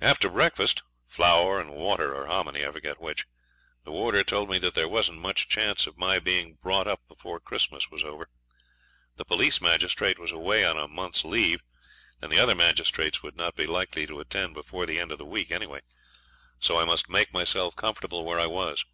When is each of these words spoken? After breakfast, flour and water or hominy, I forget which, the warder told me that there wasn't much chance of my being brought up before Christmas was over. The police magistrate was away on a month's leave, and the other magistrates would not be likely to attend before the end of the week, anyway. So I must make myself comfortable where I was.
After 0.00 0.30
breakfast, 0.30 0.82
flour 1.06 1.60
and 1.60 1.68
water 1.72 2.14
or 2.14 2.26
hominy, 2.26 2.64
I 2.64 2.72
forget 2.72 2.98
which, 2.98 3.26
the 3.84 3.92
warder 3.92 4.24
told 4.24 4.48
me 4.48 4.56
that 4.56 4.74
there 4.74 4.88
wasn't 4.88 5.18
much 5.20 5.46
chance 5.46 5.86
of 5.86 5.98
my 5.98 6.18
being 6.18 6.54
brought 6.54 6.86
up 6.86 7.06
before 7.06 7.38
Christmas 7.38 7.90
was 7.90 8.02
over. 8.02 8.30
The 9.16 9.26
police 9.26 9.60
magistrate 9.60 10.18
was 10.18 10.32
away 10.32 10.64
on 10.64 10.78
a 10.78 10.88
month's 10.88 11.22
leave, 11.22 11.62
and 12.22 12.32
the 12.32 12.38
other 12.38 12.54
magistrates 12.54 13.22
would 13.22 13.36
not 13.36 13.54
be 13.54 13.66
likely 13.66 14.06
to 14.06 14.20
attend 14.20 14.54
before 14.54 14.86
the 14.86 14.98
end 14.98 15.12
of 15.12 15.18
the 15.18 15.26
week, 15.26 15.50
anyway. 15.50 15.82
So 16.58 16.80
I 16.80 16.86
must 16.86 17.10
make 17.10 17.34
myself 17.34 17.76
comfortable 17.76 18.24
where 18.24 18.40
I 18.40 18.46
was. 18.46 18.86